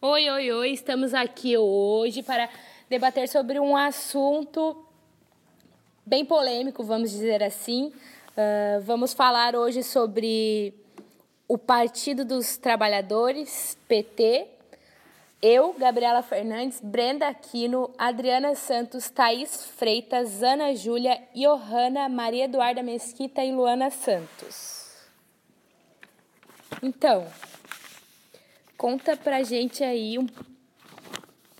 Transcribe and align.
Oi, 0.00 0.30
oi, 0.30 0.52
oi, 0.52 0.70
estamos 0.70 1.12
aqui 1.12 1.58
hoje 1.58 2.22
para 2.22 2.48
debater 2.88 3.28
sobre 3.28 3.58
um 3.58 3.76
assunto 3.76 4.86
bem 6.06 6.24
polêmico, 6.24 6.84
vamos 6.84 7.10
dizer 7.10 7.42
assim. 7.42 7.86
Uh, 7.86 8.80
vamos 8.82 9.12
falar 9.12 9.56
hoje 9.56 9.82
sobre 9.82 10.72
o 11.48 11.58
Partido 11.58 12.24
dos 12.24 12.56
Trabalhadores, 12.56 13.76
PT. 13.88 14.46
Eu, 15.42 15.72
Gabriela 15.72 16.22
Fernandes, 16.22 16.80
Brenda 16.80 17.26
Aquino, 17.26 17.90
Adriana 17.98 18.54
Santos, 18.54 19.10
Thaís 19.10 19.64
Freitas, 19.64 20.44
Ana 20.44 20.76
Júlia, 20.76 21.20
Johanna, 21.34 22.08
Maria 22.08 22.44
Eduarda 22.44 22.84
Mesquita 22.84 23.42
e 23.42 23.50
Luana 23.50 23.90
Santos. 23.90 24.94
Então, 26.80 27.26
Conta 28.78 29.16
pra 29.16 29.42
gente 29.42 29.82
aí 29.82 30.16
um, 30.20 30.26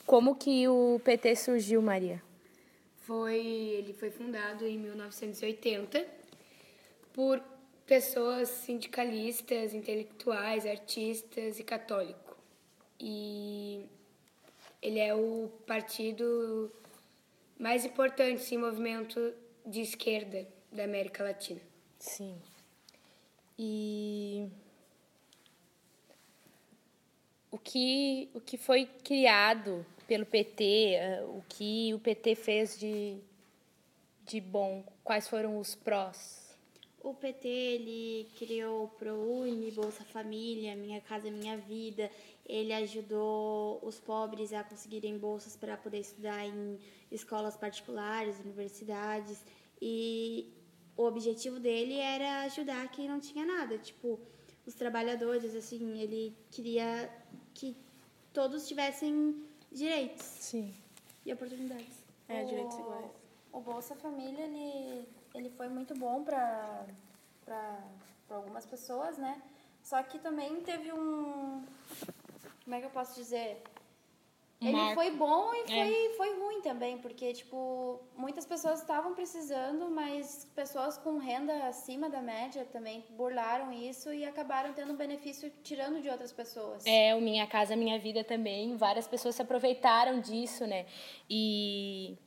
como 0.06 0.36
que 0.36 0.68
o 0.68 1.00
PT 1.02 1.34
surgiu, 1.34 1.82
Maria. 1.82 2.22
Foi, 2.98 3.44
ele 3.44 3.92
foi 3.92 4.08
fundado 4.08 4.64
em 4.64 4.78
1980 4.78 6.06
por 7.12 7.42
pessoas 7.84 8.48
sindicalistas, 8.48 9.74
intelectuais, 9.74 10.64
artistas 10.64 11.58
e 11.58 11.64
católico. 11.64 12.38
E 13.00 13.84
ele 14.80 15.00
é 15.00 15.12
o 15.12 15.50
partido 15.66 16.70
mais 17.58 17.84
importante, 17.84 18.42
sim, 18.42 18.58
movimento 18.58 19.34
de 19.66 19.80
esquerda 19.80 20.46
da 20.70 20.84
América 20.84 21.24
Latina. 21.24 21.60
Sim. 21.98 22.40
E 23.58 24.48
o 27.50 27.58
que, 27.58 28.28
o 28.34 28.40
que 28.40 28.56
foi 28.56 28.86
criado 29.04 29.84
pelo 30.06 30.26
PT, 30.26 30.64
eh, 30.94 31.24
o 31.24 31.42
que 31.48 31.92
o 31.94 31.98
PT 31.98 32.34
fez 32.34 32.78
de, 32.78 33.18
de 34.24 34.40
bom, 34.40 34.84
quais 35.02 35.28
foram 35.28 35.58
os 35.58 35.74
prós? 35.74 36.48
O 37.00 37.14
PT 37.14 37.48
ele 37.48 38.28
criou 38.36 38.84
o 38.84 38.88
ProUni, 38.88 39.70
Bolsa 39.70 40.04
Família, 40.04 40.74
Minha 40.74 41.00
Casa 41.00 41.30
Minha 41.30 41.56
Vida. 41.56 42.10
Ele 42.44 42.72
ajudou 42.72 43.78
os 43.82 44.00
pobres 44.00 44.52
a 44.52 44.64
conseguirem 44.64 45.16
bolsas 45.16 45.56
para 45.56 45.76
poder 45.76 46.00
estudar 46.00 46.44
em 46.44 46.78
escolas 47.10 47.56
particulares, 47.56 48.40
universidades. 48.40 49.44
E 49.80 50.52
o 50.96 51.04
objetivo 51.04 51.60
dele 51.60 51.94
era 51.94 52.42
ajudar 52.42 52.90
quem 52.90 53.08
não 53.08 53.20
tinha 53.20 53.46
nada, 53.46 53.78
tipo 53.78 54.18
os 54.68 54.74
trabalhadores, 54.74 55.56
assim, 55.56 55.98
ele 55.98 56.36
queria 56.50 57.10
que 57.54 57.74
todos 58.34 58.68
tivessem 58.68 59.42
direitos. 59.72 60.22
Sim. 60.22 60.74
E 61.24 61.32
oportunidades. 61.32 62.04
É, 62.28 62.44
direitos 62.44 62.76
iguais. 62.76 63.10
O 63.50 63.60
Bolsa 63.60 63.96
Família, 63.96 64.44
ele, 64.44 65.08
ele 65.34 65.48
foi 65.48 65.70
muito 65.70 65.94
bom 65.94 66.22
para 66.22 66.84
algumas 68.28 68.66
pessoas, 68.66 69.16
né? 69.16 69.40
Só 69.82 70.02
que 70.02 70.18
também 70.18 70.60
teve 70.60 70.92
um... 70.92 71.64
Como 72.62 72.76
é 72.76 72.80
que 72.80 72.86
eu 72.86 72.90
posso 72.90 73.14
dizer? 73.14 73.62
Ele 74.60 74.72
Marco. 74.72 74.94
foi 74.94 75.10
bom 75.12 75.54
e 75.54 75.68
foi, 75.68 76.06
é. 76.06 76.16
foi 76.16 76.36
ruim 76.36 76.60
também, 76.62 76.98
porque, 76.98 77.32
tipo, 77.32 78.00
muitas 78.16 78.44
pessoas 78.44 78.80
estavam 78.80 79.14
precisando, 79.14 79.88
mas 79.88 80.50
pessoas 80.52 80.98
com 80.98 81.16
renda 81.18 81.68
acima 81.68 82.10
da 82.10 82.20
média 82.20 82.64
também 82.64 83.04
burlaram 83.10 83.72
isso 83.72 84.12
e 84.12 84.24
acabaram 84.24 84.72
tendo 84.72 84.92
um 84.92 84.96
benefício 84.96 85.52
tirando 85.62 86.02
de 86.02 86.08
outras 86.08 86.32
pessoas. 86.32 86.84
É, 86.84 87.14
o 87.14 87.20
Minha 87.20 87.46
Casa 87.46 87.76
Minha 87.76 88.00
Vida 88.00 88.24
também, 88.24 88.76
várias 88.76 89.06
pessoas 89.06 89.36
se 89.36 89.42
aproveitaram 89.42 90.18
disso, 90.20 90.66
né? 90.66 90.86
E, 91.30 92.18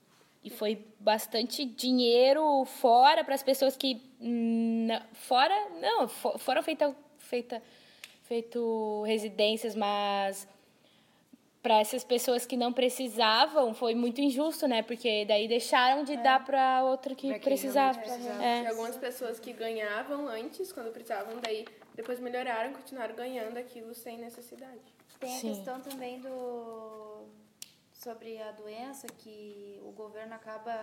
e 0.42 0.50
foi 0.50 0.88
bastante 1.02 1.66
dinheiro 1.66 2.64
fora 2.64 3.26
para 3.26 3.36
as 3.36 3.44
pessoas 3.44 3.76
que. 3.76 4.02
Fora, 5.14 5.70
não, 5.82 6.08
foram 6.08 6.64
feita, 6.64 6.96
feita, 7.18 7.62
feito 8.24 9.04
residências, 9.04 9.76
mas 9.76 10.48
para 11.62 11.80
essas 11.80 12.04
pessoas 12.04 12.46
que 12.46 12.58
não 12.58 12.74
precisavam 12.74 13.74
foi 13.74 13.94
muito 13.94 14.20
injusto, 14.20 14.68
né? 14.68 14.82
Porque 14.82 15.26
daí 15.26 15.48
deixaram 15.48 16.04
de 16.04 16.14
é. 16.14 16.18
dar 16.18 16.44
para 16.44 16.84
outra 16.84 17.14
que 17.14 17.40
precisava. 17.40 18.00
precisava. 18.00 18.44
É. 18.44 18.68
algumas 18.68 18.98
pessoas 18.98 19.40
que 19.40 19.54
ganhavam 19.54 20.28
antes, 20.28 20.72
quando 20.72 20.92
precisavam, 20.92 21.40
daí 21.40 21.66
depois 21.94 22.20
melhoraram, 22.20 22.74
continuaram 22.74 23.16
ganhando 23.16 23.58
aquilo 23.58 23.94
sem 23.94 24.18
necessidade. 24.18 24.82
Tem 25.20 25.36
a 25.36 25.40
Sim. 25.40 25.50
questão 25.54 25.80
também 25.82 26.20
do 26.20 27.28
sobre 27.94 28.42
a 28.42 28.52
doença 28.52 29.06
que 29.20 29.80
o 29.84 29.92
governo 29.92 30.34
acaba 30.34 30.74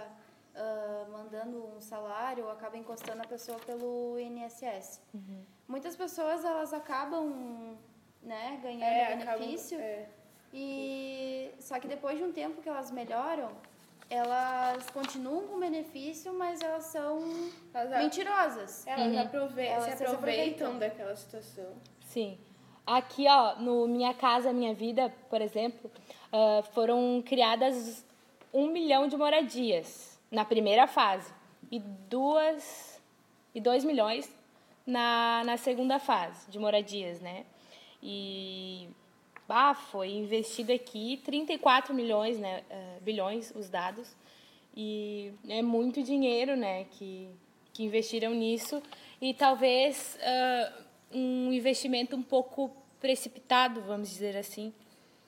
uh, 0.54 1.10
mandando 1.10 1.66
um 1.76 1.80
salário, 1.80 2.48
acaba 2.48 2.76
encostando 2.76 3.20
a 3.20 3.26
pessoa 3.26 3.58
pelo 3.58 4.16
INSS. 4.20 5.00
Uhum. 5.12 5.44
Muitas 5.66 5.96
pessoas 5.96 6.44
elas 6.44 6.72
acabam, 6.72 7.76
né, 8.22 8.60
ganhando 8.62 8.84
é, 8.84 9.16
benefício. 9.16 9.76
Acabam, 9.76 9.92
é 9.92 10.17
e 10.52 11.50
só 11.58 11.78
que 11.78 11.86
depois 11.86 12.18
de 12.18 12.24
um 12.24 12.32
tempo 12.32 12.62
que 12.62 12.68
elas 12.68 12.90
melhoram, 12.90 13.50
elas 14.10 14.88
continuam 14.90 15.46
com 15.46 15.60
benefício, 15.60 16.32
mas 16.32 16.60
elas 16.62 16.84
são 16.84 17.20
elas, 17.74 18.02
mentirosas. 18.02 18.86
Elas, 18.86 19.12
uhum. 19.12 19.20
aproveitam, 19.20 19.74
elas 19.74 19.84
se, 19.84 20.04
aproveitam 20.04 20.08
se 20.08 20.14
aproveitam 20.14 20.78
daquela 20.78 21.16
situação. 21.16 21.72
Sim. 22.00 22.38
Aqui, 22.86 23.26
ó, 23.28 23.56
no 23.56 23.86
Minha 23.86 24.14
Casa 24.14 24.50
Minha 24.50 24.72
Vida, 24.72 25.12
por 25.28 25.42
exemplo, 25.42 25.90
uh, 26.32 26.62
foram 26.72 27.22
criadas 27.24 28.04
um 28.52 28.68
milhão 28.68 29.06
de 29.06 29.16
moradias 29.16 30.18
na 30.30 30.44
primeira 30.44 30.86
fase 30.86 31.30
e 31.70 31.78
duas 31.78 32.98
e 33.54 33.60
dois 33.60 33.84
milhões 33.84 34.32
na, 34.86 35.42
na 35.44 35.56
segunda 35.58 35.98
fase 35.98 36.50
de 36.50 36.58
moradias, 36.58 37.20
né? 37.20 37.44
E 38.02 38.88
ah, 39.48 39.74
foi 39.74 40.10
investido 40.10 40.72
aqui 40.72 41.20
34 41.24 41.94
milhões, 41.94 42.38
né, 42.38 42.62
uh, 42.70 43.00
bilhões, 43.02 43.52
os 43.54 43.68
dados, 43.68 44.14
e 44.76 45.32
é 45.48 45.62
muito 45.62 46.02
dinheiro, 46.02 46.56
né, 46.56 46.84
que, 46.84 47.28
que 47.72 47.82
investiram 47.82 48.34
nisso, 48.34 48.82
e 49.20 49.32
talvez 49.32 50.18
uh, 50.18 50.84
um 51.12 51.52
investimento 51.52 52.14
um 52.14 52.22
pouco 52.22 52.70
precipitado, 53.00 53.80
vamos 53.80 54.10
dizer 54.10 54.36
assim. 54.36 54.72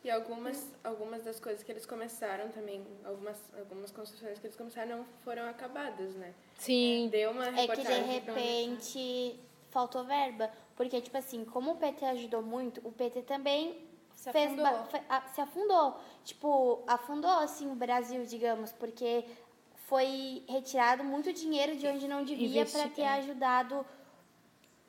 E 0.02 0.10
algumas, 0.10 0.66
algumas 0.82 1.22
das 1.22 1.38
coisas 1.38 1.62
que 1.62 1.70
eles 1.70 1.84
começaram 1.84 2.48
também, 2.50 2.82
algumas, 3.04 3.38
algumas 3.58 3.90
construções 3.90 4.38
que 4.38 4.46
eles 4.46 4.56
começaram 4.56 4.98
não 4.98 5.04
foram 5.22 5.46
acabadas, 5.46 6.14
né? 6.14 6.32
Sim. 6.56 7.08
Deu 7.12 7.32
uma 7.32 7.48
É 7.48 7.68
que 7.68 7.82
de 7.82 8.00
repente 8.00 9.38
faltou 9.70 10.04
verba. 10.04 10.50
Porque, 10.74 10.98
tipo 11.02 11.18
assim, 11.18 11.44
como 11.44 11.72
o 11.72 11.76
PT 11.76 12.04
ajudou 12.06 12.40
muito, 12.40 12.80
o 12.82 12.90
PT 12.90 13.22
também 13.22 13.76
se 14.20 14.30
fez 14.32 14.52
afundou. 14.52 14.86
se 15.34 15.40
afundou. 15.40 16.00
Tipo, 16.24 16.82
afundou 16.86 17.38
assim 17.38 17.70
o 17.72 17.74
Brasil, 17.74 18.24
digamos, 18.26 18.70
porque 18.70 19.24
foi 19.88 20.42
retirado 20.46 21.02
muito 21.02 21.32
dinheiro 21.32 21.74
de 21.76 21.86
onde 21.86 22.06
não 22.06 22.22
devia 22.22 22.66
para 22.66 22.86
ter 22.88 23.06
ajudado 23.06 23.84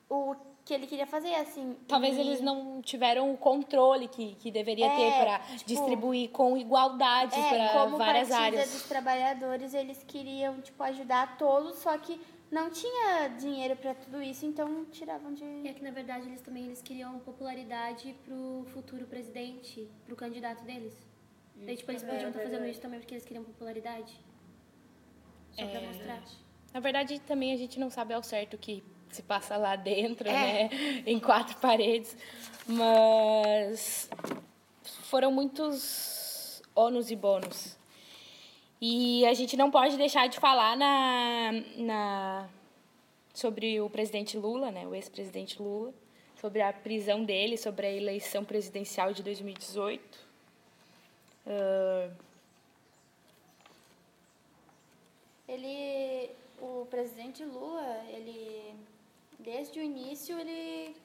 o 0.10 0.36
que 0.66 0.74
ele 0.74 0.86
queria 0.86 1.08
fazer, 1.08 1.34
assim. 1.36 1.78
Talvez 1.88 2.18
e... 2.18 2.20
eles 2.20 2.42
não 2.42 2.82
tiveram 2.82 3.34
o 3.34 3.38
controle 3.38 4.10
que, 4.10 4.36
que 4.36 4.52
deveria 4.52 4.88
é, 4.88 4.96
ter 4.98 5.24
para 5.24 5.40
tipo, 5.40 5.66
distribuir 5.66 6.30
com 6.32 6.58
igualdade 6.58 7.40
é, 7.40 7.70
para 7.70 7.86
várias 7.86 8.32
áreas. 8.32 8.66
Como 8.66 8.80
dos 8.80 8.90
trabalhadores, 8.90 9.74
eles 9.74 10.04
queriam, 10.04 10.60
tipo, 10.60 10.84
ajudar 10.84 11.38
todos, 11.38 11.80
só 11.80 11.98
que 11.98 12.20
não 12.52 12.70
tinha 12.70 13.30
dinheiro 13.30 13.78
para 13.78 13.96
tudo 13.96 14.22
isso, 14.22 14.46
então 14.46 14.84
tiravam 14.92 15.34
de. 15.34 15.44
E 15.44 15.70
é 15.70 15.74
que 15.74 15.82
na 15.82 15.92
verdade 15.92 16.28
eles 16.28 16.42
também 16.42 16.66
eles 16.66 16.82
queriam 16.82 17.18
popularidade 17.20 18.14
pro 18.26 18.66
futuro 18.74 19.06
presidente, 19.08 19.90
pro 20.06 20.18
candidato 20.18 20.62
deles. 20.66 20.94
Hum. 21.56 21.64
Daí, 21.66 21.78
tipo, 21.78 21.90
eles 21.90 22.04
é, 22.04 22.08
podiam 22.08 22.30
estar 22.30 22.42
é 22.42 22.44
fazendo 22.44 22.66
isso 22.66 22.82
também 22.82 23.00
porque 23.00 23.14
eles 23.14 23.24
queriam 23.24 23.46
popularidade. 23.46 24.20
Só 25.52 25.62
é... 25.62 25.68
pra 25.68 25.82
mostrar. 25.82 26.24
Na 26.74 26.80
verdade, 26.82 27.20
também 27.22 27.54
a 27.54 27.58
gente 27.58 27.80
não 27.80 27.90
sabe 27.90 28.14
ao 28.14 28.22
certo 28.22 28.56
o 28.56 28.58
que 28.58 28.84
se 29.10 29.24
passa 29.24 29.56
lá 29.56 29.76
dentro, 29.78 30.28
é. 30.28 30.32
né? 30.32 30.70
Em 31.08 31.20
quatro 31.20 31.58
paredes. 31.58 32.16
Mas 32.68 34.10
foram 35.04 35.32
muitos 35.32 36.62
ônus 36.76 37.12
e 37.12 37.16
bônus 37.16 37.81
e 38.82 39.24
a 39.28 39.34
gente 39.36 39.56
não 39.56 39.70
pode 39.70 39.96
deixar 39.96 40.28
de 40.28 40.40
falar 40.40 40.76
na, 40.76 41.52
na, 41.78 42.50
sobre 43.32 43.80
o 43.80 43.88
presidente 43.90 44.36
Lula, 44.38 44.72
né, 44.72 44.88
o 44.88 44.96
ex-presidente 44.96 45.62
Lula, 45.62 45.94
sobre 46.36 46.62
a 46.64 46.74
prisão 46.74 47.24
dele, 47.24 47.58
sobre 47.58 47.86
a 47.86 47.92
eleição 47.92 48.44
presidencial 48.44 49.14
de 49.14 49.22
2018. 49.22 50.20
Uh... 51.46 52.12
Ele, 55.48 56.32
o 56.60 56.88
presidente 56.90 57.44
Lula, 57.44 58.04
ele, 58.10 58.74
desde 59.38 59.80
o 59.80 59.84
início, 59.84 60.40
ele 60.40 60.96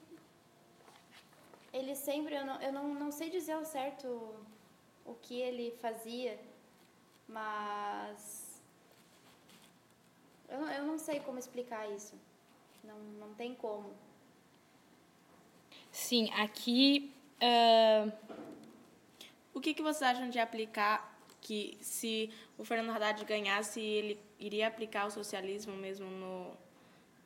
ele 1.73 1.93
sempre, 1.95 2.33
eu 2.33 2.45
não, 2.45 2.61
eu 2.61 2.71
não, 2.71 2.93
não 2.95 3.11
sei 3.11 3.29
dizer 3.29 3.51
ao 3.51 3.65
certo 3.65 4.07
o 5.05 5.13
que 5.21 5.39
ele 5.39 5.71
fazia, 5.79 6.39
mas 7.27 8.61
eu, 10.49 10.59
eu 10.61 10.85
não 10.85 10.97
sei 10.97 11.19
como 11.19 11.37
explicar 11.37 11.89
isso. 11.91 12.15
Não, 12.83 12.97
não 13.19 13.33
tem 13.33 13.53
como. 13.53 13.91
Sim, 15.91 16.29
aqui. 16.31 17.13
ah, 17.41 18.09
O 19.53 19.59
que, 19.59 19.73
que 19.73 19.81
vocês 19.81 20.03
acham 20.03 20.29
de 20.29 20.39
aplicar 20.39 21.17
que 21.41 21.77
se 21.81 22.31
o 22.57 22.63
Fernando 22.63 22.95
Haddad 22.95 23.23
ganhasse, 23.25 23.81
ele 23.81 24.19
iria 24.39 24.67
aplicar 24.67 25.05
o 25.07 25.11
socialismo 25.11 25.75
mesmo 25.75 26.09
no, 26.09 26.57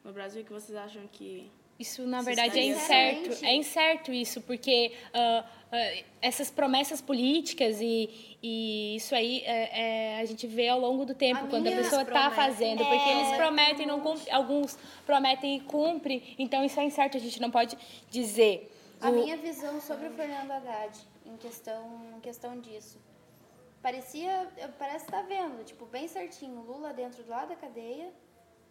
no 0.03 0.13
Brasil? 0.13 0.41
O 0.41 0.45
que 0.45 0.53
vocês 0.53 0.77
acham 0.77 1.07
que... 1.07 1.51
Isso, 1.81 2.05
na 2.05 2.21
verdade, 2.21 2.57
é 2.59 2.63
estaria- 2.65 3.11
incerto. 3.13 3.45
É 3.45 3.55
incerto 3.55 4.13
isso, 4.13 4.41
porque 4.41 4.91
ah, 5.13 5.43
ah, 5.71 6.03
essas 6.21 6.49
promessas 6.51 7.01
políticas 7.01 7.79
e, 7.81 8.09
e 8.43 8.95
isso 8.97 9.15
aí 9.15 9.41
é, 9.45 10.15
é, 10.17 10.19
a 10.21 10.25
gente 10.25 10.45
vê 10.47 10.67
ao 10.67 10.79
longo 10.79 11.05
do 11.05 11.15
tempo, 11.15 11.45
A 11.45 11.47
quando 11.47 11.67
a 11.67 11.71
pessoa 11.71 12.03
está 12.03 12.29
fazendo, 12.31 12.79
porque 12.85 13.09
É. 13.09 13.19
eles 13.19 13.35
prometem 13.37 13.85
não 13.87 13.99
cumprem, 13.99 14.33
alguns 14.33 14.77
prometem 15.05 15.57
e 15.57 15.59
cumprem, 15.61 16.21
então 16.37 16.63
isso 16.63 16.79
é 16.79 16.83
incerto, 16.83 17.17
a 17.17 17.19
gente 17.19 17.39
não 17.41 17.49
pode 17.51 17.77
dizer. 18.09 18.71
A 19.01 19.09
O- 19.09 19.13
minha 19.13 19.35
visão 19.37 19.81
sobre 19.81 20.07
o 20.07 20.11
Fernando 20.11 20.51
Haddad, 20.51 20.95
em 21.25 21.35
questão, 21.37 21.83
em 22.15 22.19
questão 22.19 22.59
disso. 22.59 22.99
Parecia, 23.81 24.47
parece 24.77 25.05
estar 25.05 25.23
vendo, 25.23 25.63
tipo, 25.63 25.85
bem 25.87 26.07
certinho, 26.07 26.61
Lula 26.61 26.93
dentro 26.93 27.23
lá 27.27 27.45
da 27.45 27.55
cadeia, 27.55 28.09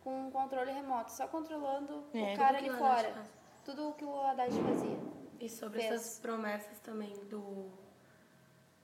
com 0.02 0.26
um 0.26 0.30
controle 0.30 0.70
remoto, 0.72 1.12
só 1.12 1.26
controlando 1.28 2.04
É. 2.14 2.34
o 2.34 2.36
cara 2.36 2.58
ali 2.58 2.68
Haddad 2.68 2.78
fora. 2.78 3.26
Tudo 3.64 3.88
o 3.90 3.92
que 3.94 4.04
o 4.04 4.20
Haddad 4.20 4.52
fazia. 4.62 4.98
E 5.38 5.48
sobre 5.48 5.80
Fez. 5.80 5.92
essas 5.92 6.18
promessas 6.18 6.78
também 6.80 7.12
do, 7.26 7.70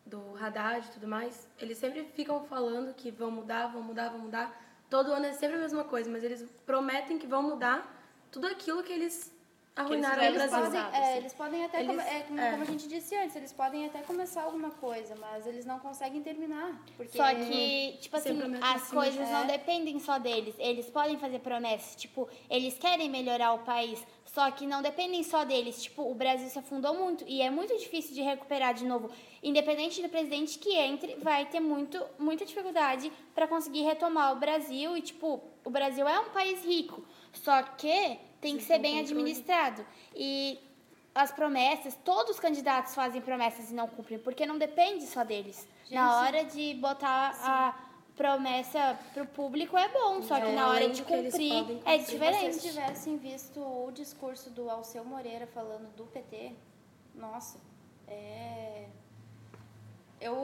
do 0.04 0.36
Haddad 0.36 0.86
e 0.86 0.90
tudo 0.92 1.08
mais, 1.08 1.48
eles 1.58 1.78
sempre 1.78 2.04
ficam 2.04 2.44
falando 2.44 2.94
que 2.94 3.10
vão 3.10 3.30
mudar, 3.30 3.66
vão 3.68 3.82
mudar, 3.82 4.08
vão 4.10 4.20
mudar. 4.20 4.54
Todo 4.88 5.12
ano 5.12 5.26
é 5.26 5.32
sempre 5.32 5.56
a 5.56 5.60
mesma 5.60 5.84
coisa, 5.84 6.10
mas 6.10 6.22
eles 6.22 6.42
prometem 6.64 7.18
que 7.18 7.26
vão 7.26 7.42
mudar 7.42 7.92
tudo 8.30 8.46
aquilo 8.46 8.82
que 8.82 8.92
eles 8.92 9.35
arruinaram 9.76 10.22
Eles 10.22 10.36
Brasil. 10.50 10.58
podem, 10.80 11.00
é, 11.00 11.16
eles 11.18 11.32
podem 11.34 11.64
até, 11.64 11.80
Eles- 11.82 11.88
come- 11.90 12.02
é, 12.02 12.20
como, 12.22 12.40
é. 12.40 12.50
como 12.50 12.62
a 12.62 12.66
gente 12.66 12.88
disse 12.88 13.14
antes, 13.14 13.36
eles 13.36 13.52
podem 13.52 13.84
até 13.86 14.00
começar 14.00 14.42
alguma 14.44 14.70
coisa, 14.70 15.14
mas 15.16 15.46
eles 15.46 15.66
não 15.66 15.78
conseguem 15.78 16.22
terminar. 16.22 16.80
Porque 16.96 17.16
Só 17.16 17.34
que, 17.34 17.98
tipo 18.00 18.16
assim, 18.16 18.38
as 18.62 18.90
coisas 18.90 19.28
não 19.30 19.46
dependem 19.46 19.98
só 20.00 20.18
deles. 20.18 20.54
Eles 20.58 20.88
podem 20.88 21.18
fazer 21.18 21.40
promessas, 21.40 21.94
tipo, 21.94 22.28
eles 22.48 22.78
querem 22.78 23.10
melhorar 23.10 23.52
o 23.52 23.58
país, 23.60 24.02
só 24.24 24.50
que 24.50 24.66
não 24.66 24.80
dependem 24.80 25.22
só 25.22 25.44
deles. 25.44 25.82
Tipo, 25.82 26.10
o 26.10 26.14
Brasil 26.14 26.48
se 26.48 26.58
afundou 26.58 26.94
muito 26.94 27.24
e 27.28 27.42
é 27.42 27.50
muito 27.50 27.76
difícil 27.76 28.14
de 28.14 28.22
recuperar 28.22 28.72
de 28.74 28.84
novo. 28.86 29.10
Independente 29.42 30.00
do 30.02 30.08
presidente 30.08 30.58
que 30.58 30.74
entre, 30.74 31.16
vai 31.16 31.44
ter 31.46 31.60
muito, 31.60 32.02
muita 32.18 32.44
dificuldade 32.46 33.12
para 33.34 33.46
conseguir 33.46 33.82
retomar 33.82 34.32
o 34.32 34.36
Brasil. 34.36 34.96
E, 34.96 35.02
tipo, 35.02 35.40
o 35.64 35.70
Brasil 35.70 36.08
é 36.08 36.18
um 36.18 36.30
país 36.30 36.64
rico, 36.64 37.04
só 37.32 37.62
que 37.62 38.18
tem 38.40 38.56
que 38.56 38.62
ser 38.62 38.78
bem 38.78 39.00
administrado. 39.00 39.84
E 40.14 40.58
as 41.14 41.32
promessas, 41.32 41.96
todos 42.04 42.32
os 42.32 42.40
candidatos 42.40 42.94
fazem 42.94 43.20
promessas 43.20 43.70
e 43.70 43.74
não 43.74 43.88
cumprem, 43.88 44.18
porque 44.18 44.44
não 44.44 44.58
depende 44.58 45.06
só 45.06 45.24
deles. 45.24 45.66
na 45.90 46.20
hora 46.20 46.44
de 46.44 46.74
botar 46.74 47.34
a 47.42 47.86
promessa 48.16 48.98
pro 49.12 49.26
público 49.26 49.76
é 49.76 49.88
bom, 49.88 50.22
só 50.22 50.36
que 50.36 50.46
É, 50.46 50.52
na 50.52 50.68
hora 50.68 50.88
de 50.88 51.02
cumprir 51.02 51.26
é 51.26 51.60
cumprir. 51.60 52.04
Se 52.04 52.12
diferente. 52.12 52.52
vocês 52.54 52.62
tivessem 52.62 53.16
visto 53.18 53.60
o 53.60 53.90
discurso 53.92 54.50
do 54.50 54.70
Alceu 54.70 55.04
Moreira 55.04 55.46
falando 55.46 55.94
do 55.94 56.04
PT, 56.04 56.52
nossa, 57.14 57.58
é... 58.08 58.86
Eu 60.20 60.34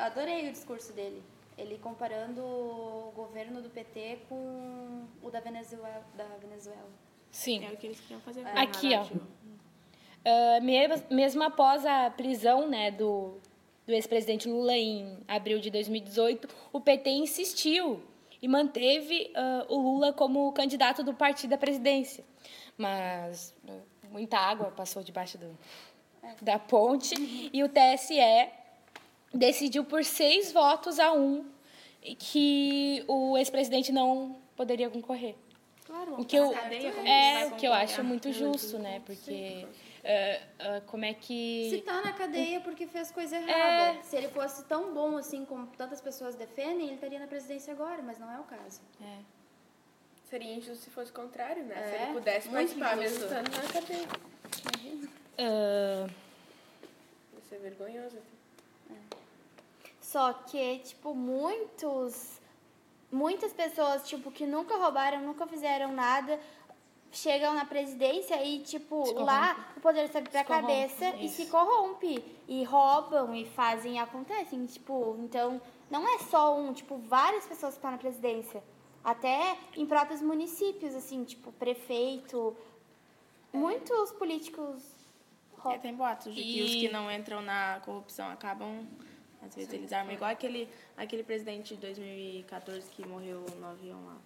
adorei 0.00 0.48
o 0.48 0.52
discurso 0.52 0.92
dele. 0.92 1.22
Ele 1.56 1.78
comparando 1.78 2.42
o 2.42 3.12
governo 3.14 3.62
do 3.62 3.70
PT 3.70 4.18
com 4.28 5.06
o 5.22 5.30
da 5.30 5.40
Venezuela. 5.40 6.04
Da 6.14 6.24
Venezuela. 6.38 6.90
Sim. 7.36 7.62
É 7.66 7.68
o 7.70 7.76
que 7.76 7.86
eles 7.86 8.00
queriam 8.00 8.20
fazer. 8.20 8.42
com 8.42 8.58
Aqui, 8.58 8.94
ó. 8.94 9.00
Haddad. 9.02 9.20
Ah, 10.24 10.58
me- 10.62 11.14
mesmo 11.14 11.42
após 11.42 11.84
a 11.84 12.10
prisão 12.10 12.66
né, 12.66 12.90
do, 12.90 13.34
do 13.86 13.92
ex-presidente 13.92 14.48
Lula 14.48 14.74
em 14.74 15.18
abril 15.28 15.60
de 15.60 15.70
2018, 15.70 16.48
o 16.72 16.80
PT 16.80 17.10
insistiu 17.10 18.02
e 18.40 18.48
manteve 18.48 19.30
ah, 19.34 19.66
o 19.68 19.76
Lula 19.78 20.14
como 20.14 20.50
candidato 20.52 21.04
do 21.04 21.12
partido 21.12 21.52
à 21.52 21.58
presidência. 21.58 22.24
Mas 22.76 23.54
ah, 23.68 23.72
muita 24.10 24.38
água 24.38 24.70
passou 24.70 25.02
debaixo 25.02 25.36
do, 25.36 25.56
da 26.40 26.58
ponte 26.58 27.14
e 27.52 27.62
o 27.62 27.68
TSE 27.68 28.48
decidiu 29.32 29.84
por 29.84 30.02
seis 30.04 30.52
votos 30.52 30.98
a 30.98 31.12
um 31.12 31.44
que 32.18 33.04
o 33.06 33.36
ex-presidente 33.36 33.92
não 33.92 34.36
poderia 34.56 34.88
concorrer. 34.88 35.34
Claro, 35.86 36.20
O 36.20 36.24
que 36.24 36.36
eu, 36.36 36.50
cadeia, 36.50 36.92
como 36.92 37.06
é, 37.06 37.46
o 37.46 37.50
que 37.56 37.66
eu 37.66 37.72
acho 37.72 38.02
muito 38.02 38.32
justo, 38.32 38.78
né? 38.78 39.00
Porque 39.06 39.66
ah, 40.04 40.40
ah, 40.58 40.80
como 40.86 41.04
é 41.04 41.12
Se 41.14 41.20
que. 41.20 41.82
tá 41.84 42.00
na 42.02 42.12
cadeia 42.12 42.60
porque 42.60 42.86
fez 42.86 43.10
coisa 43.10 43.36
errada. 43.36 43.98
É. 43.98 44.02
Se 44.02 44.16
ele 44.16 44.28
fosse 44.28 44.64
tão 44.64 44.92
bom 44.92 45.16
assim 45.16 45.44
como 45.44 45.66
tantas 45.68 46.00
pessoas 46.00 46.34
defendem, 46.34 46.86
ele 46.86 46.94
estaria 46.94 47.18
na 47.18 47.26
presidência 47.26 47.72
agora, 47.72 48.02
mas 48.02 48.18
não 48.18 48.32
é 48.32 48.38
o 48.38 48.44
caso. 48.44 48.80
É. 49.00 49.18
Seria 50.28 50.54
injusto 50.54 50.84
se 50.84 50.90
fosse 50.90 51.10
o 51.10 51.14
contrário, 51.14 51.62
né? 51.64 51.74
se 51.74 51.94
É, 51.94 52.02
ele 52.02 52.12
pudesse 52.14 52.48
muito 52.48 52.76
participar 52.78 52.96
mesmo 52.96 53.24
estando 53.24 53.50
na 53.50 53.72
cadeia. 53.72 54.08
Ah, 55.38 56.08
Isso 57.38 57.54
é 57.54 57.58
vergonhoso. 57.58 58.18
Só 60.00 60.32
que, 60.32 60.78
tipo, 60.78 61.14
muitos. 61.14 62.40
Muitas 63.10 63.52
pessoas, 63.52 64.06
tipo, 64.08 64.30
que 64.30 64.46
nunca 64.46 64.76
roubaram, 64.76 65.20
nunca 65.22 65.46
fizeram 65.46 65.92
nada, 65.92 66.40
chegam 67.12 67.54
na 67.54 67.64
presidência 67.64 68.42
e, 68.44 68.58
tipo, 68.60 69.12
lá 69.22 69.72
o 69.76 69.80
poder 69.80 70.10
sobe 70.10 70.28
pra 70.28 70.44
corrompe, 70.44 70.66
cabeça 70.66 71.08
e 71.16 71.26
isso. 71.26 71.36
se 71.36 71.46
corrompe. 71.46 72.24
E 72.48 72.62
roubam 72.64 73.34
e 73.34 73.44
fazem 73.44 73.94
e 73.94 73.98
acontecem. 73.98 74.64
Tipo, 74.66 75.16
então, 75.20 75.60
não 75.90 76.06
é 76.08 76.18
só 76.18 76.56
um, 76.58 76.72
tipo, 76.72 76.96
várias 76.98 77.44
pessoas 77.46 77.72
que 77.74 77.78
estão 77.78 77.90
na 77.90 77.98
presidência. 77.98 78.62
Até 79.02 79.56
em 79.76 79.86
próprios 79.86 80.20
municípios, 80.20 80.94
assim, 80.94 81.24
tipo, 81.24 81.50
prefeito. 81.52 82.56
Muitos 83.52 84.12
políticos 84.12 84.82
É, 85.56 85.60
roubam. 85.60 85.80
tem 85.80 85.94
boatos 85.94 86.34
de 86.34 86.42
que 86.42 86.62
os 86.62 86.70
E- 86.72 86.80
que 86.80 86.88
não 86.88 87.10
entram 87.10 87.40
na 87.40 87.80
corrupção 87.84 88.28
acabam. 88.30 88.86
Às 89.42 89.54
vezes 89.54 89.72
eles 89.72 89.92
armam 89.92 90.12
igual 90.14 90.30
aquele, 90.30 90.68
aquele 90.96 91.22
presidente 91.22 91.74
de 91.74 91.80
2014 91.80 92.90
que 92.90 93.06
morreu 93.06 93.44
no 93.58 93.66
avião 93.66 94.04
lá. 94.06 94.16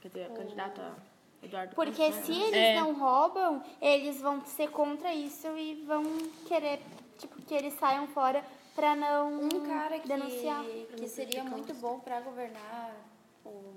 Quer 0.00 0.08
dizer, 0.08 0.30
candidato 0.32 0.80
a 0.80 0.94
Eduardo 1.42 1.74
Porque 1.74 2.10
Campos, 2.10 2.16
né? 2.16 2.22
se 2.24 2.32
eles 2.42 2.54
É. 2.54 2.74
não 2.80 2.94
roubam, 2.98 3.62
eles 3.80 4.20
vão 4.20 4.44
ser 4.44 4.70
contra 4.70 5.12
isso 5.14 5.46
e 5.56 5.84
vão 5.86 6.02
querer, 6.46 6.80
tipo, 7.18 7.40
que 7.42 7.54
eles 7.54 7.74
saiam 7.74 8.06
fora 8.08 8.44
pra 8.74 8.96
não 8.96 9.40
Um 9.44 9.48
cara 9.66 9.98
que, 10.00 10.08
denunciar. 10.08 10.64
que 10.96 11.08
seria 11.08 11.44
muito 11.44 11.72
bom 11.74 11.98
para 12.00 12.20
governar 12.20 12.94
o, 13.44 13.72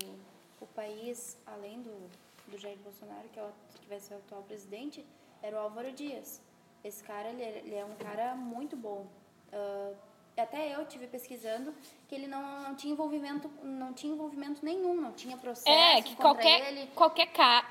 o 0.62 0.65
país, 0.75 1.38
além 1.45 1.81
do, 1.81 2.09
do 2.48 2.57
Jair 2.57 2.77
Bolsonaro, 2.79 3.27
que, 3.31 3.39
é 3.39 3.43
o, 3.43 3.50
que 3.81 3.88
vai 3.88 4.00
ser 4.00 4.15
o 4.15 4.17
atual 4.17 4.41
presidente, 4.43 5.05
era 5.43 5.55
o 5.55 5.59
Álvaro 5.59 5.91
Dias. 5.91 6.41
Esse 6.83 7.03
cara, 7.03 7.29
ele, 7.29 7.43
é- 7.43 7.59
ele 7.65 7.75
é 7.75 7.86
um 7.86 7.95
cara 7.95 8.36
muito 8.36 8.75
bom. 8.75 9.05
Ah, 9.53 9.91
até 10.39 10.75
eu 10.75 10.86
tive 10.86 11.08
pesquisando 11.08 11.74
que 12.08 12.15
ele 12.15 12.27
não, 12.27 12.62
não 12.63 12.75
tinha 12.75 12.93
envolvimento 12.93 13.50
não 13.63 13.93
tinha 13.93 14.13
envolvimento 14.13 14.63
nenhum, 14.65 14.96
não 14.96 15.12
tinha 15.13 15.38
processo 15.38 15.69
é, 15.69 16.01
que 16.01 16.15
qualquer, 16.15 16.67
ele. 16.72 16.88
qualquer, 16.96 17.27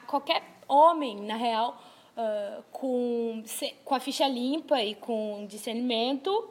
qualquer 0.07 0.43
homem, 0.69 1.17
na 1.23 1.37
real, 1.37 1.81
ah, 2.17 2.63
com, 2.71 3.43
se- 3.47 3.75
com 3.85 3.95
a 3.95 4.01
ficha 4.01 4.27
limpa 4.29 4.83
e 4.83 4.95
com 4.95 5.47
discernimento, 5.49 6.51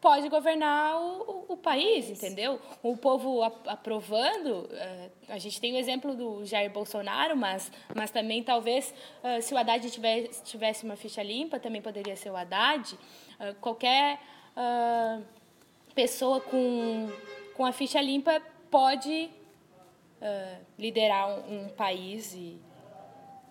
pode 0.00 0.28
governar 0.28 0.96
o, 1.00 1.20
o- 1.48 1.52
o 1.52 1.56
país, 1.56 2.08
entendeu? 2.10 2.58
O 2.82 2.96
povo 2.96 3.42
a- 3.42 3.52
aprovando, 3.66 4.68
ah, 4.72 5.34
a 5.34 5.38
gente 5.38 5.60
tem 5.60 5.72
o 5.74 5.76
exemplo 5.76 6.14
do 6.16 6.44
Jair 6.44 6.70
Bolsonaro, 6.72 7.36
mas, 7.36 7.70
mas 7.94 8.10
também 8.10 8.42
talvez 8.42 8.92
ah, 9.22 9.40
se 9.40 9.54
o 9.54 9.58
Haddad 9.58 9.88
tivesse, 9.90 10.42
tivesse 10.42 10.84
uma 10.84 10.96
ficha 10.96 11.22
limpa, 11.22 11.60
também 11.60 11.80
poderia 11.82 12.16
ser 12.16 12.30
o 12.30 12.36
Haddad. 12.36 12.98
Ah, 13.38 13.54
qualquer 13.60 14.18
ah, 14.62 15.20
pessoa 15.94 16.38
com, 16.40 17.08
com 17.56 17.64
a 17.64 17.72
ficha 17.72 18.00
limpa 18.00 18.40
pode 18.70 19.30
ah, 20.20 20.58
liderar 20.78 21.28
um, 21.28 21.62
um 21.64 21.68
país 21.70 22.34
e, 22.34 22.60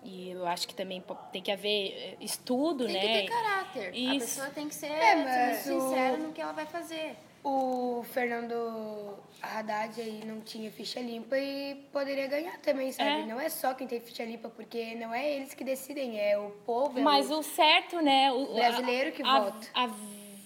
e 0.04 0.30
eu 0.30 0.46
acho 0.46 0.66
que 0.68 0.74
também 0.74 1.02
tem 1.32 1.42
que 1.42 1.50
haver 1.50 1.92
eh, 1.92 2.16
estudo, 2.20 2.86
Tem 2.86 2.94
né? 2.94 3.00
que 3.00 3.06
ter 3.06 3.28
caráter. 3.28 3.86
A 3.88 3.96
Isso. 3.96 4.18
pessoa 4.20 4.50
tem 4.50 4.68
que 4.68 4.74
ser, 4.74 4.86
É, 4.92 5.16
muito 5.16 5.28
o- 5.76 5.80
sincera 5.80 6.16
no 6.16 6.32
que 6.32 6.40
ela 6.40 6.52
vai 6.52 6.66
fazer. 6.66 7.16
o 7.44 8.02
Fernando 8.12 9.18
Haddad 9.42 9.98
aí 10.00 10.22
não 10.26 10.40
tinha 10.40 10.70
ficha 10.70 11.00
limpa 11.00 11.36
e 11.38 11.74
poderia 11.92 12.26
ganhar 12.28 12.58
também, 12.60 12.92
sabe? 12.92 13.22
É. 13.22 13.26
Não 13.26 13.40
é 13.40 13.48
só 13.48 13.72
quem 13.74 13.86
tem 13.86 13.98
ficha 14.00 14.24
limpa, 14.24 14.48
porque 14.48 14.94
não 14.94 15.12
é 15.12 15.28
eles 15.36 15.54
que 15.54 15.64
decidem, 15.64 16.18
é 16.20 16.38
o 16.38 16.50
povo. 16.66 16.98
é 16.98 17.02
Mas 17.02 17.30
o... 17.30 17.38
o 17.38 17.42
certo, 17.42 18.00
né? 18.00 18.30
O, 18.32 18.54
Brasileiro 18.54 19.12
que 19.12 19.22
a, 19.22 19.40
vota. 19.40 19.66
A 19.74 19.86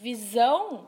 visão 0.04 0.86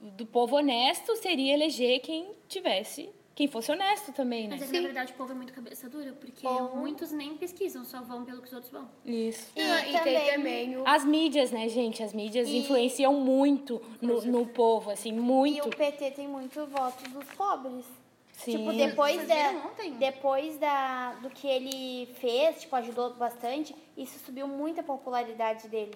do 0.00 0.24
povo 0.24 0.56
honesto 0.56 1.14
seria 1.16 1.52
eleger 1.52 2.00
quem 2.00 2.34
tivesse, 2.48 3.10
quem 3.34 3.46
fosse 3.46 3.70
honesto 3.70 4.12
também, 4.12 4.48
né? 4.48 4.56
Mas 4.58 4.62
é 4.62 4.72
que, 4.72 4.80
na 4.80 4.86
verdade 4.88 5.12
o 5.12 5.16
povo 5.16 5.32
é 5.32 5.34
muito 5.34 5.52
cabeça 5.52 5.90
dura, 5.90 6.12
porque 6.18 6.46
muitos 6.74 7.12
nem 7.12 7.36
pesquisam, 7.36 7.84
só 7.84 8.00
vão 8.00 8.24
pelo 8.24 8.40
que 8.40 8.48
os 8.48 8.54
outros 8.54 8.72
vão. 8.72 8.88
Isso. 9.04 9.52
Não, 9.54 9.78
e, 9.80 10.00
tem 10.00 10.32
também 10.32 10.76
o... 10.78 10.82
As 10.86 11.04
mídias, 11.04 11.50
né, 11.50 11.68
gente? 11.68 12.02
As 12.02 12.14
mídias 12.14 12.48
E- 12.48 12.56
influenciam 12.56 13.12
muito 13.12 13.80
no, 14.00 14.22
no 14.22 14.46
povo, 14.46 14.90
assim, 14.90 15.10
E 15.10 15.12
muito. 15.12 15.68
o 15.68 15.76
PT 15.76 16.12
tem 16.12 16.26
muito 16.26 16.64
voto 16.66 17.06
dos 17.10 17.26
pobres. 17.36 17.84
Sim. 18.32 18.52
Tipo, 18.56 18.72
depois, 18.72 19.28
da, 19.28 19.52
depois 19.98 20.56
da, 20.56 21.12
do 21.22 21.28
que 21.28 21.46
ele 21.46 22.06
fez, 22.14 22.62
tipo, 22.62 22.74
ajudou 22.76 23.12
bastante, 23.12 23.74
isso 23.94 24.18
subiu 24.24 24.48
muito 24.48 24.80
a 24.80 24.82
popularidade 24.82 25.68
dele. 25.68 25.92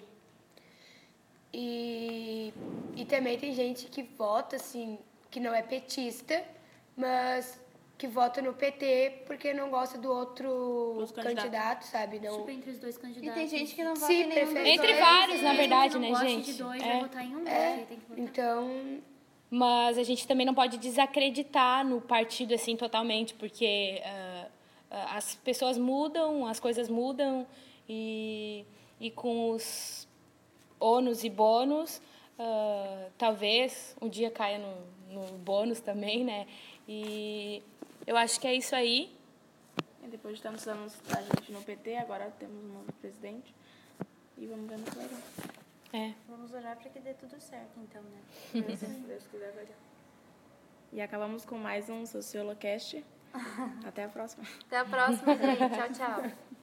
E, 1.57 2.53
e 2.97 3.05
também 3.05 3.37
tem 3.39 3.53
gente 3.53 3.85
que 3.85 4.03
vota, 4.03 4.57
assim, 4.57 4.99
que 5.31 5.39
não 5.39 5.53
é 5.55 5.61
petista, 5.61 6.43
mas 6.97 7.63
que 7.97 8.07
vota 8.07 8.41
no 8.41 8.53
PT 8.53 9.23
porque 9.25 9.53
não 9.53 9.69
gosta 9.69 9.97
do 9.97 10.11
outro 10.11 11.07
candidato, 11.15 11.83
sabe? 11.83 12.19
Não... 12.19 12.39
Tipo, 12.39 12.49
entre 12.51 12.71
os 12.71 12.77
dois 12.79 12.97
E 12.97 12.99
candidatos. 12.99 13.35
tem 13.35 13.47
gente 13.47 13.73
que 13.73 13.81
não 13.85 13.93
vota 13.95 14.07
Sim, 14.07 14.23
em 14.23 14.27
nenhum 14.27 14.45
prefere- 14.51 14.69
Entre 14.69 14.87
dois. 14.87 14.99
vários, 14.99 15.41
na 15.41 15.53
verdade, 15.53 15.93
não 15.93 16.01
né, 16.01 16.09
gosta 16.09 16.27
gente? 16.27 16.45
de 16.45 16.53
dois, 16.61 16.81
É. 16.83 16.85
vai 16.87 16.99
votar 16.99 17.23
em 17.25 17.35
um, 17.37 17.47
É, 17.47 17.73
aí 17.75 17.85
tem 17.85 17.99
que 17.99 18.05
votar. 18.09 18.23
então, 18.25 18.99
Mas 19.49 19.97
a 19.97 20.03
gente 20.03 20.27
também 20.27 20.45
não 20.45 20.53
pode 20.53 20.77
desacreditar 20.77 21.85
no 21.87 22.01
partido 22.01 22.53
assim 22.53 22.75
totalmente, 22.75 23.33
porque 23.33 24.01
ah, 24.03 24.47
as 25.15 25.35
pessoas 25.35 25.77
mudam, 25.77 26.45
as 26.45 26.59
coisas 26.59 26.89
mudam 26.89 27.47
e, 27.87 28.65
e 28.99 29.09
com 29.11 29.51
os 29.51 30.05
ônus 30.79 31.23
e 31.23 31.29
bônus, 31.29 32.01
ah, 32.37 33.09
talvez 33.17 33.95
um 34.01 34.09
dia 34.09 34.29
caia 34.29 34.59
no, 34.59 35.21
no 35.21 35.37
bônus 35.37 35.79
também, 35.79 36.23
né? 36.23 36.47
E 36.87 37.63
eu 38.05 38.15
acho 38.17 38.39
que 38.39 38.47
é 38.47 38.53
isso 38.53 38.75
aí. 38.75 39.15
E 40.03 40.07
depois 40.07 40.37
de 40.37 40.43
tantos 40.43 40.67
anos 40.67 40.99
da 41.07 41.21
gente 41.21 41.51
no 41.51 41.61
PT, 41.61 41.97
agora 41.97 42.31
temos 42.39 42.63
um 42.63 42.73
novo 42.73 42.91
presidente. 42.93 43.53
E 44.37 44.45
vamos 44.45 44.69
ver 44.69 44.77
no 44.77 44.83
que 44.83 44.95
vai 44.95 45.07
dar. 45.07 45.97
É. 45.97 46.13
Vamos 46.27 46.53
orar 46.53 46.75
para 46.77 46.89
que 46.89 46.99
dê 46.99 47.13
tudo 47.13 47.39
certo, 47.39 47.79
então, 47.79 48.01
né? 48.01 48.75
Se 48.75 48.85
Deus 48.85 49.23
quiser, 49.27 49.51
vai 49.53 49.65
dar. 49.65 49.75
E 50.91 51.01
acabamos 51.01 51.45
com 51.45 51.57
mais 51.57 51.89
um 51.89 52.05
Sociolocast. 52.05 53.03
Até 53.85 54.03
a 54.03 54.09
próxima. 54.09 54.45
Até 54.65 54.77
a 54.77 54.85
próxima, 54.85 55.35
gente. 55.35 55.57
Tchau, 55.57 56.21
tchau. 56.21 56.55